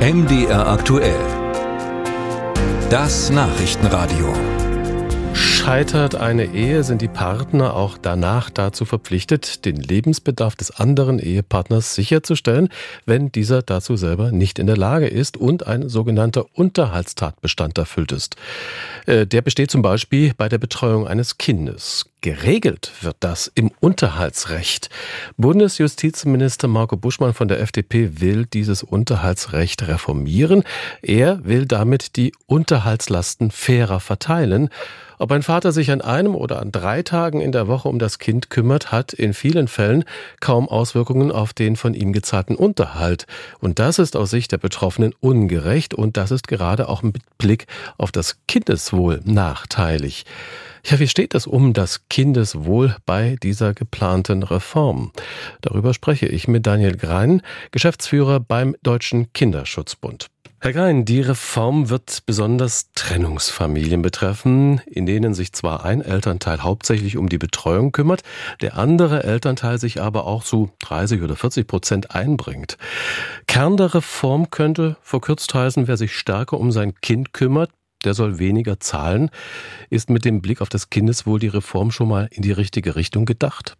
MDR 0.00 0.66
aktuell. 0.66 1.20
Das 2.88 3.28
Nachrichtenradio. 3.28 4.32
Scheitert 5.34 6.14
eine 6.14 6.46
Ehe, 6.46 6.84
sind 6.84 7.02
die 7.02 7.08
Partner 7.08 7.76
auch 7.76 7.98
danach 7.98 8.48
dazu 8.48 8.86
verpflichtet, 8.86 9.66
den 9.66 9.76
Lebensbedarf 9.76 10.56
des 10.56 10.70
anderen 10.70 11.18
Ehepartners 11.18 11.94
sicherzustellen, 11.94 12.70
wenn 13.04 13.30
dieser 13.30 13.60
dazu 13.60 13.96
selber 13.96 14.32
nicht 14.32 14.58
in 14.58 14.66
der 14.66 14.78
Lage 14.78 15.06
ist 15.06 15.36
und 15.36 15.66
ein 15.66 15.90
sogenannter 15.90 16.46
Unterhaltstatbestand 16.54 17.76
erfüllt 17.76 18.12
ist. 18.12 18.36
Äh, 19.04 19.26
der 19.26 19.42
besteht 19.42 19.70
zum 19.70 19.82
Beispiel 19.82 20.32
bei 20.34 20.48
der 20.48 20.56
Betreuung 20.56 21.06
eines 21.06 21.36
Kindes. 21.36 22.09
Geregelt 22.22 22.92
wird 23.00 23.16
das 23.20 23.50
im 23.54 23.70
Unterhaltsrecht. 23.80 24.90
Bundesjustizminister 25.38 26.68
Marco 26.68 26.98
Buschmann 26.98 27.32
von 27.32 27.48
der 27.48 27.60
FDP 27.60 28.20
will 28.20 28.44
dieses 28.44 28.82
Unterhaltsrecht 28.82 29.88
reformieren. 29.88 30.64
Er 31.00 31.42
will 31.46 31.64
damit 31.64 32.16
die 32.16 32.34
Unterhaltslasten 32.46 33.50
fairer 33.50 34.00
verteilen. 34.00 34.68
Ob 35.18 35.32
ein 35.32 35.42
Vater 35.42 35.72
sich 35.72 35.90
an 35.90 36.02
einem 36.02 36.34
oder 36.34 36.60
an 36.60 36.72
drei 36.72 37.02
Tagen 37.02 37.40
in 37.40 37.52
der 37.52 37.68
Woche 37.68 37.88
um 37.88 37.98
das 37.98 38.18
Kind 38.18 38.50
kümmert, 38.50 38.92
hat 38.92 39.14
in 39.14 39.32
vielen 39.32 39.68
Fällen 39.68 40.04
kaum 40.40 40.68
Auswirkungen 40.68 41.30
auf 41.30 41.54
den 41.54 41.76
von 41.76 41.94
ihm 41.94 42.12
gezahlten 42.12 42.56
Unterhalt. 42.56 43.26
Und 43.60 43.78
das 43.78 43.98
ist 43.98 44.14
aus 44.16 44.30
Sicht 44.30 44.52
der 44.52 44.58
Betroffenen 44.58 45.14
ungerecht 45.20 45.94
und 45.94 46.18
das 46.18 46.30
ist 46.30 46.48
gerade 46.48 46.88
auch 46.88 47.02
mit 47.02 47.16
Blick 47.38 47.66
auf 47.96 48.12
das 48.12 48.36
Kindeswohl 48.46 49.20
nachteilig. 49.24 50.24
Ja, 50.86 50.98
wie 50.98 51.08
steht 51.08 51.34
es 51.34 51.46
um 51.46 51.74
das 51.74 52.08
Kindeswohl 52.10 52.96
bei 53.06 53.36
dieser 53.42 53.72
geplanten 53.72 54.42
Reform? 54.42 55.12
Darüber 55.62 55.94
spreche 55.94 56.26
ich 56.26 56.48
mit 56.48 56.66
Daniel 56.66 56.96
Grein, 56.96 57.40
Geschäftsführer 57.70 58.40
beim 58.40 58.76
Deutschen 58.82 59.32
Kinderschutzbund. 59.32 60.26
Herr 60.62 60.74
Grein, 60.74 61.06
die 61.06 61.22
Reform 61.22 61.88
wird 61.88 62.24
besonders 62.26 62.90
Trennungsfamilien 62.94 64.02
betreffen, 64.02 64.82
in 64.84 65.06
denen 65.06 65.32
sich 65.32 65.54
zwar 65.54 65.86
ein 65.86 66.02
Elternteil 66.02 66.62
hauptsächlich 66.62 67.16
um 67.16 67.30
die 67.30 67.38
Betreuung 67.38 67.92
kümmert, 67.92 68.20
der 68.60 68.76
andere 68.76 69.24
Elternteil 69.24 69.78
sich 69.78 70.02
aber 70.02 70.26
auch 70.26 70.44
zu 70.44 70.70
30 70.80 71.22
oder 71.22 71.34
40 71.34 71.66
Prozent 71.66 72.14
einbringt. 72.14 72.76
Kern 73.46 73.78
der 73.78 73.94
Reform 73.94 74.50
könnte 74.50 74.98
verkürzt 75.00 75.54
heißen, 75.54 75.88
wer 75.88 75.96
sich 75.96 76.14
stärker 76.14 76.60
um 76.60 76.72
sein 76.72 76.94
Kind 77.00 77.32
kümmert, 77.32 77.70
der 78.04 78.14
soll 78.14 78.38
weniger 78.38 78.80
zahlen. 78.80 79.30
Ist 79.90 80.10
mit 80.10 80.24
dem 80.24 80.42
Blick 80.42 80.60
auf 80.60 80.68
das 80.68 80.90
Kindeswohl 80.90 81.38
die 81.38 81.48
Reform 81.48 81.90
schon 81.90 82.08
mal 82.08 82.28
in 82.30 82.42
die 82.42 82.52
richtige 82.52 82.96
Richtung 82.96 83.24
gedacht? 83.24 83.76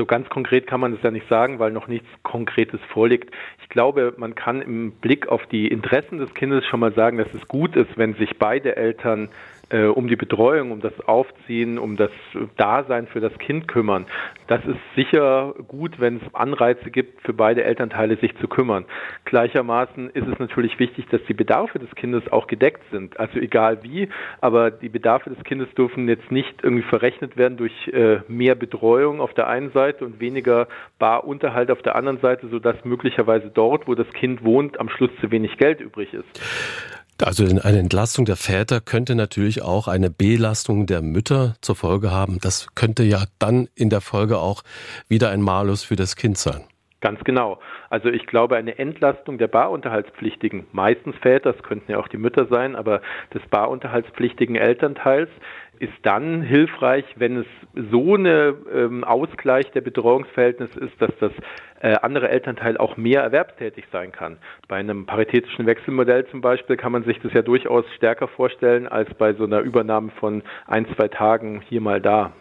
So 0.00 0.06
ganz 0.06 0.30
konkret 0.30 0.66
kann 0.66 0.80
man 0.80 0.94
es 0.94 1.02
ja 1.02 1.10
nicht 1.10 1.28
sagen, 1.28 1.58
weil 1.58 1.72
noch 1.72 1.86
nichts 1.86 2.08
Konkretes 2.22 2.80
vorliegt. 2.90 3.34
Ich 3.62 3.68
glaube, 3.68 4.14
man 4.16 4.34
kann 4.34 4.62
im 4.62 4.92
Blick 4.92 5.28
auf 5.28 5.44
die 5.46 5.68
Interessen 5.68 6.16
des 6.16 6.32
Kindes 6.32 6.64
schon 6.64 6.80
mal 6.80 6.94
sagen, 6.94 7.18
dass 7.18 7.32
es 7.34 7.46
gut 7.46 7.76
ist, 7.76 7.98
wenn 7.98 8.14
sich 8.14 8.38
beide 8.38 8.76
Eltern 8.76 9.28
äh, 9.70 9.84
um 9.84 10.08
die 10.08 10.16
Betreuung, 10.16 10.72
um 10.72 10.80
das 10.80 10.98
Aufziehen, 11.06 11.78
um 11.78 11.96
das 11.96 12.10
Dasein 12.56 13.06
für 13.06 13.20
das 13.20 13.36
Kind 13.38 13.68
kümmern. 13.68 14.06
Das 14.46 14.64
ist 14.64 14.78
sicher 14.94 15.54
gut, 15.68 15.98
wenn 15.98 16.16
es 16.16 16.34
Anreize 16.34 16.90
gibt, 16.90 17.22
für 17.22 17.32
beide 17.32 17.64
Elternteile 17.64 18.16
sich 18.16 18.36
zu 18.38 18.48
kümmern. 18.48 18.84
Gleichermaßen 19.24 20.10
ist 20.10 20.26
es 20.26 20.38
natürlich 20.38 20.78
wichtig, 20.78 21.06
dass 21.10 21.22
die 21.28 21.34
Bedarfe 21.34 21.78
des 21.78 21.90
Kindes 21.94 22.30
auch 22.30 22.46
gedeckt 22.46 22.82
sind. 22.90 23.18
Also 23.18 23.38
egal 23.38 23.82
wie, 23.82 24.08
aber 24.40 24.70
die 24.70 24.88
Bedarfe 24.88 25.30
des 25.30 25.42
Kindes 25.44 25.72
dürfen 25.74 26.08
jetzt 26.08 26.30
nicht 26.30 26.62
irgendwie 26.62 26.82
verrechnet 26.82 27.36
werden 27.36 27.56
durch 27.56 27.88
äh, 27.88 28.20
mehr 28.28 28.54
Betreuung 28.54 29.20
auf 29.20 29.34
der 29.34 29.48
einen 29.48 29.70
Seite 29.70 30.04
und 30.04 30.20
weniger 30.20 30.68
Barunterhalt 30.98 31.70
auf 31.70 31.82
der 31.82 31.96
anderen 31.96 32.18
Seite, 32.18 32.48
sodass 32.48 32.84
möglicherweise 32.84 33.50
dort, 33.52 33.86
wo 33.86 33.94
das 33.94 34.10
Kind 34.12 34.44
wohnt, 34.44 34.80
am 34.80 34.88
Schluss 34.88 35.10
zu 35.20 35.30
wenig 35.30 35.56
Geld 35.58 35.80
übrig 35.80 36.12
ist. 36.12 36.99
Also 37.22 37.44
eine 37.44 37.78
Entlastung 37.78 38.24
der 38.24 38.36
Väter 38.36 38.80
könnte 38.80 39.14
natürlich 39.14 39.62
auch 39.62 39.88
eine 39.88 40.10
Belastung 40.10 40.86
der 40.86 41.02
Mütter 41.02 41.54
zur 41.60 41.76
Folge 41.76 42.10
haben. 42.10 42.38
Das 42.40 42.74
könnte 42.74 43.02
ja 43.02 43.24
dann 43.38 43.68
in 43.74 43.90
der 43.90 44.00
Folge 44.00 44.38
auch 44.38 44.62
wieder 45.08 45.30
ein 45.30 45.42
Malus 45.42 45.84
für 45.84 45.96
das 45.96 46.16
Kind 46.16 46.38
sein. 46.38 46.62
Ganz 47.00 47.22
genau. 47.24 47.58
Also 47.88 48.08
ich 48.08 48.26
glaube, 48.26 48.56
eine 48.56 48.78
Entlastung 48.78 49.38
der 49.38 49.48
Barunterhaltspflichtigen, 49.48 50.66
meistens 50.72 51.16
Väter, 51.16 51.52
das 51.52 51.62
könnten 51.62 51.92
ja 51.92 51.98
auch 51.98 52.08
die 52.08 52.18
Mütter 52.18 52.46
sein, 52.46 52.76
aber 52.76 53.00
des 53.32 53.42
barunterhaltspflichtigen 53.50 54.56
Elternteils 54.56 55.30
ist 55.78 55.94
dann 56.02 56.42
hilfreich, 56.42 57.06
wenn 57.16 57.38
es 57.38 57.46
so 57.90 58.14
eine 58.14 58.54
ähm, 58.72 59.02
Ausgleich 59.02 59.70
der 59.72 59.80
Betreuungsverhältnisse 59.80 60.78
ist, 60.78 61.00
dass 61.00 61.10
das 61.20 61.32
äh, 61.80 61.96
andere 62.02 62.28
Elternteil 62.28 62.76
auch 62.76 62.96
mehr 62.96 63.22
erwerbstätig 63.22 63.84
sein 63.92 64.12
kann. 64.12 64.38
Bei 64.68 64.76
einem 64.76 65.06
paritätischen 65.06 65.66
Wechselmodell 65.66 66.26
zum 66.30 66.40
Beispiel 66.40 66.76
kann 66.76 66.92
man 66.92 67.04
sich 67.04 67.18
das 67.22 67.32
ja 67.32 67.42
durchaus 67.42 67.84
stärker 67.96 68.28
vorstellen 68.28 68.86
als 68.86 69.12
bei 69.14 69.34
so 69.34 69.44
einer 69.44 69.60
Übernahme 69.60 70.10
von 70.20 70.42
ein, 70.66 70.86
zwei 70.94 71.08
Tagen 71.08 71.62
hier 71.68 71.80
mal 71.80 72.00
da. 72.00 72.32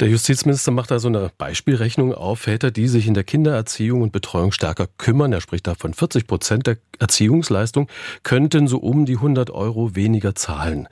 Der 0.00 0.08
Justizminister 0.08 0.72
macht 0.72 0.90
da 0.90 0.98
so 0.98 1.08
eine 1.08 1.30
Beispielrechnung 1.38 2.12
auf 2.12 2.40
Väter, 2.40 2.70
die 2.70 2.86
sich 2.86 3.06
in 3.06 3.14
der 3.14 3.24
Kindererziehung 3.24 4.02
und 4.02 4.12
Betreuung 4.12 4.52
stärker 4.52 4.88
kümmern. 4.98 5.32
Er 5.32 5.40
spricht 5.40 5.66
da 5.66 5.74
von 5.74 5.94
40 5.94 6.26
Prozent 6.26 6.66
der 6.66 6.76
Erziehungsleistung, 6.98 7.88
könnten 8.22 8.68
so 8.68 8.78
um 8.78 9.06
die 9.06 9.16
100 9.16 9.50
Euro 9.50 9.96
weniger 9.96 10.34
zahlen. 10.34 10.86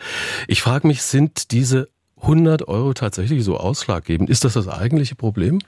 Ich 0.49 0.63
frage 0.63 0.87
mich, 0.87 1.03
sind 1.03 1.53
diese 1.53 1.89
100 2.23 2.67
Euro 2.67 2.95
tatsächlich 2.95 3.45
so 3.45 3.59
ausschlaggebend? 3.59 4.31
Ist 4.31 4.45
das 4.45 4.55
das 4.55 4.69
eigentliche 4.69 5.17
Problem? 5.17 5.59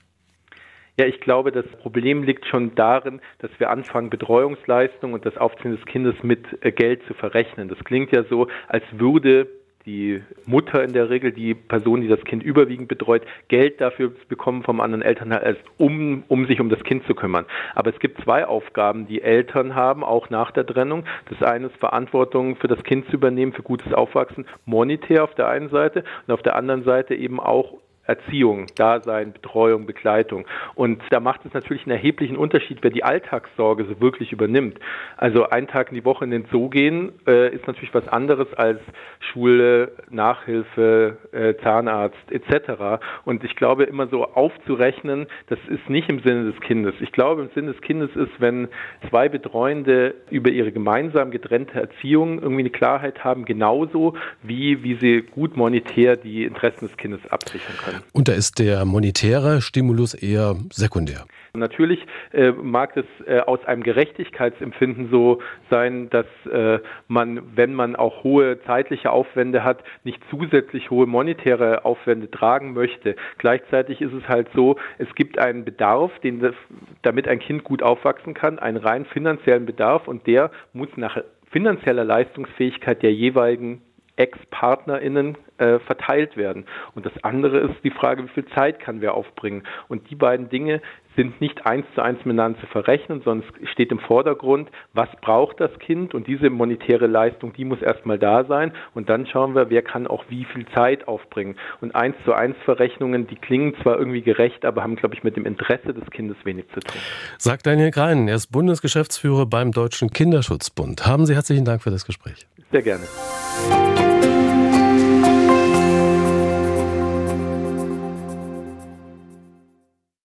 Ja, 0.99 1.05
ich 1.05 1.21
glaube, 1.21 1.53
das 1.53 1.67
Problem 1.83 2.23
liegt 2.23 2.47
schon 2.47 2.75
darin, 2.75 3.21
dass 3.41 3.51
wir 3.59 3.69
anfangen, 3.69 4.09
Betreuungsleistung 4.09 5.13
und 5.13 5.27
das 5.27 5.37
Aufziehen 5.37 5.77
des 5.77 5.85
Kindes 5.85 6.15
mit 6.23 6.47
äh, 6.63 6.73
Geld 6.73 7.03
zu 7.07 7.13
verrechnen. 7.13 7.69
Das 7.69 7.79
klingt 7.85 8.13
ja 8.13 8.25
so, 8.25 8.49
als 8.67 8.83
würde 8.93 9.47
die 9.85 10.23
Mutter 10.47 10.83
in 10.83 10.95
der 10.95 11.11
Regel, 11.11 11.33
die 11.33 11.55
Person, 11.55 12.01
die 12.01 12.09
das 12.09 12.25
Kind 12.25 12.43
überwiegend 12.43 12.89
betreut, 12.89 13.23
Geld 13.49 13.81
dafür 13.81 14.13
bekommen 14.29 14.63
vom 14.65 14.81
anderen 14.81 15.03
Elternteil, 15.03 15.59
um, 15.77 16.25
um 16.29 16.47
sich 16.47 16.61
um 16.61 16.71
das 16.71 16.83
Kind 16.83 17.07
zu 17.07 17.15
kümmern. 17.15 17.45
Aber 17.75 17.91
es 17.91 17.99
gibt 18.01 18.21
zwei 18.25 18.47
Aufgaben, 18.47 19.07
die 19.07 19.23
Eltern 19.23 19.75
haben, 19.75 20.03
auch 20.03 20.31
nach 20.31 20.51
der 20.51 20.67
Trennung. 20.67 21.05
Das 21.29 21.43
eine 21.47 21.67
ist 21.67 21.77
Verantwortung 21.77 22.57
für 22.57 22.69
das 22.69 22.83
Kind 22.83 23.07
zu 23.07 23.13
übernehmen, 23.13 23.53
für 23.53 23.63
gutes 23.63 23.93
Aufwachsen, 23.93 24.47
monetär 24.65 25.23
auf 25.23 25.35
der 25.35 25.49
einen 25.49 25.69
Seite 25.69 26.05
und 26.27 26.35
auf 26.35 26.43
der 26.43 26.57
anderen 26.57 26.85
Seite 26.85 27.15
eben 27.15 27.39
auch 27.39 27.75
Erziehung, 28.07 28.67
Dasein, 28.77 29.33
Betreuung, 29.33 29.87
Begleitung. 29.87 30.47
Und 30.75 31.03
da 31.11 31.21
macht 31.21 31.45
es 31.45 31.53
natürlich 31.53 31.85
einen 31.85 31.97
erheblichen 31.97 32.37
Unterschied, 32.37 32.79
wer 32.83 32.91
die 32.91 33.05
Alltagssorge 33.05 33.85
so 33.85 34.01
wirklich 34.01 34.33
übernimmt. 34.33 34.79
Also 35.17 35.49
einen 35.49 35.69
Tag 35.69 35.89
in 35.89 35.95
die 35.95 36.05
Woche 36.05 36.25
in 36.25 36.31
den 36.31 36.47
Zoo 36.51 36.69
gehen 36.69 37.13
äh, 37.27 37.55
ist 37.55 37.67
natürlich 37.67 37.95
was 37.95 38.09
anderes 38.09 38.53
als 38.55 38.81
Schule, 39.21 39.93
Nachhilfe, 40.11 41.17
äh, 41.33 41.55
Zahnarzt 41.63 42.31
etc. 42.31 43.03
Und 43.25 43.45
ich 43.45 43.57
glaube, 43.57 43.85
immer 43.85 44.07
so 44.07 44.25
aufzurechnen, 44.25 45.27
das 45.49 45.59
ist 45.69 45.89
nicht 45.89 46.09
im 46.09 46.21
Sinne 46.21 46.51
des 46.51 46.61
Kindes. 46.61 46.95
Ich 47.01 47.13
glaube, 47.13 47.43
im 47.43 47.51
Sinne 47.55 47.73
des 47.73 47.81
Kindes 47.81 48.15
ist, 48.15 48.41
wenn 48.41 48.69
zwei 49.09 49.29
Betreuende 49.29 50.15
über 50.31 50.51
ihre 50.51 50.73
gemeinsam 50.73 51.31
getrennte 51.31 51.81
Erziehung 51.81 52.41
irgendwie 52.41 52.63
eine 52.63 52.71
Klarheit 52.71 53.25
haben, 53.25 53.45
genauso 53.45 54.15
wie, 54.43 54.83
wie 54.83 54.95
sie 54.95 55.23
gut 55.23 55.57
monetär 55.57 56.17
die 56.17 56.45
Interessen 56.45 56.89
des 56.89 56.97
Kindes 56.97 57.21
absichern 57.31 57.77
können. 57.85 57.96
Und 58.13 58.29
da 58.29 58.33
ist 58.33 58.59
der 58.59 58.85
monetäre 58.85 59.61
Stimulus 59.61 60.15
eher 60.15 60.57
sekundär. 60.73 61.27
Natürlich 61.57 62.07
äh, 62.33 62.53
mag 62.53 62.97
es 62.97 63.07
äh, 63.27 63.41
aus 63.41 63.65
einem 63.65 63.83
Gerechtigkeitsempfinden 63.83 65.09
so 65.11 65.41
sein, 65.71 66.11
dass 66.11 66.27
äh, 66.53 66.79
man, 67.09 67.57
wenn 67.57 67.75
man 67.75 67.97
auch 67.97 68.23
hohe 68.25 68.63
zeitliche 68.65 69.11
Aufwände 69.11 69.65
hat, 69.65 69.83
nicht 70.05 70.21
zusätzlich 70.31 70.91
hohe 70.91 71.07
monetäre 71.07 71.85
Aufwände 71.85 72.31
tragen 72.31 72.75
möchte. 72.75 73.17
Gleichzeitig 73.39 74.01
ist 74.01 74.13
es 74.13 74.29
halt 74.29 74.49
so, 74.55 74.77
es 74.99 75.13
gibt 75.15 75.39
einen 75.39 75.65
Bedarf, 75.65 76.13
den 76.21 76.41
das, 76.41 76.55
damit 77.03 77.27
ein 77.27 77.39
Kind 77.39 77.65
gut 77.65 77.83
aufwachsen 77.83 78.35
kann, 78.35 78.59
einen 78.59 78.77
rein 78.77 79.07
finanziellen 79.07 79.67
Bedarf 79.67 80.09
und 80.09 80.27
der 80.27 80.51
muss 80.73 80.89
nach 80.97 81.17
finanzieller 81.51 82.05
Leistungsfähigkeit 82.05 83.03
der 83.03 83.15
jeweiligen 83.15 83.81
Ex-PartnerInnen 84.17 85.37
äh, 85.59 85.79
verteilt 85.81 86.37
werden. 86.37 86.67
Und 86.95 87.07
das 87.07 87.13
andere 87.23 87.59
ist 87.59 87.85
die 87.85 87.91
Frage, 87.91 88.25
wie 88.25 88.29
viel 88.29 88.47
Zeit 88.47 88.81
kann 88.81 89.01
wer 89.01 89.15
aufbringen. 89.15 89.63
Und 89.89 90.11
die 90.11 90.15
beiden 90.15 90.49
Dinge 90.49 90.81
sind 91.17 91.41
nicht 91.41 91.67
eins 91.67 91.87
zu 91.95 92.03
eins 92.03 92.25
miteinander 92.25 92.61
zu 92.61 92.67
verrechnen, 92.67 93.23
sondern 93.25 93.49
es 93.63 93.71
steht 93.71 93.91
im 93.91 93.99
Vordergrund, 93.99 94.71
was 94.93 95.09
braucht 95.21 95.61
das 95.61 95.77
Kind 95.79 96.15
und 96.15 96.27
diese 96.27 96.51
monetäre 96.51 97.07
Leistung, 97.07 97.53
die 97.55 97.65
muss 97.65 97.83
erstmal 97.83 98.19
da 98.19 98.45
sein 98.45 98.73
und 98.95 99.09
dann 99.09 99.27
schauen 99.27 99.55
wir, 99.55 99.71
wer 99.71 99.83
kann 99.83 100.07
auch 100.07 100.25
wie 100.29 100.45
viel 100.45 100.67
Zeit 100.75 101.09
aufbringen. 101.09 101.57
Und 101.81 101.95
eins 101.95 102.17
zu 102.25 102.33
eins 102.33 102.57
Verrechnungen, 102.65 103.27
die 103.27 103.37
klingen 103.37 103.75
zwar 103.83 103.99
irgendwie 103.99 104.23
gerecht, 104.23 104.65
aber 104.65 104.83
haben, 104.83 104.97
glaube 104.97 105.15
ich, 105.15 105.25
mit 105.25 105.37
dem 105.37 105.47
Interesse 105.47 105.95
des 105.95 106.09
Kindes 106.11 106.37
wenig 106.45 106.67
zu 106.75 106.81
tun. 106.81 107.01
Sagt 107.39 107.67
Daniel 107.67 107.91
Greinen, 107.91 108.29
er 108.29 108.37
ist 108.37 108.53
Bundesgeschäftsführer 108.53 109.47
beim 109.47 109.73
Deutschen 109.73 110.11
Kinderschutzbund. 110.11 111.07
Haben 111.07 111.27
Sie 111.27 111.35
herzlichen 111.35 111.65
Dank 111.65 111.83
für 111.83 111.91
das 111.91 112.05
Gespräch. 112.05 112.47
Sehr 112.71 112.83
gerne. 112.83 113.05